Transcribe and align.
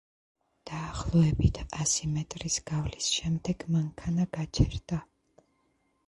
დაახლოებით 0.67 1.57
ასი 1.83 2.07
მეტრის 2.13 2.57
გავლის 2.71 3.09
შემდეგ, 3.17 3.65
მანქანა 3.75 4.25
გაჩერდა. 4.39 4.99